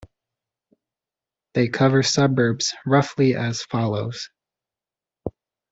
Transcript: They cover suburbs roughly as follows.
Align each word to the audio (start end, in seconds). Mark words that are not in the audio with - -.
They 1.53 1.67
cover 1.67 2.01
suburbs 2.01 2.73
roughly 2.87 3.35
as 3.35 3.61
follows. 3.61 4.31